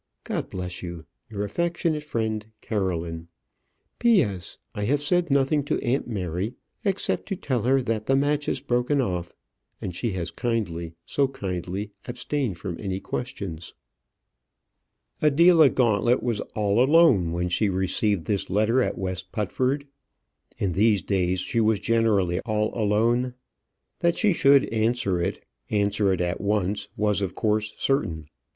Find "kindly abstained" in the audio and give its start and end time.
11.27-12.57